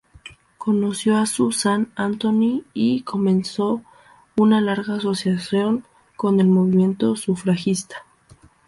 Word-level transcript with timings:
Conoció 0.57 1.17
a 1.19 1.27
Susan 1.27 1.83
B. 1.83 1.89
Anthony 1.95 2.63
y 2.73 3.03
comenzó 3.03 3.83
una 4.35 4.59
larga 4.59 4.95
asociación 4.95 5.85
con 6.15 6.39
el 6.39 6.47
movimiento 6.47 7.15
sufragista. 7.15 7.97